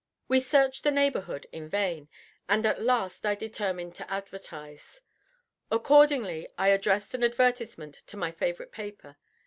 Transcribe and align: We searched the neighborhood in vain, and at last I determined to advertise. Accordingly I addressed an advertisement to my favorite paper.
We 0.27 0.39
searched 0.39 0.81
the 0.83 0.89
neighborhood 0.89 1.45
in 1.51 1.69
vain, 1.69 2.09
and 2.49 2.65
at 2.65 2.81
last 2.81 3.23
I 3.23 3.35
determined 3.35 3.93
to 3.97 4.11
advertise. 4.11 5.01
Accordingly 5.71 6.47
I 6.57 6.69
addressed 6.69 7.13
an 7.13 7.23
advertisement 7.23 8.01
to 8.07 8.17
my 8.17 8.31
favorite 8.31 8.71
paper. 8.71 9.17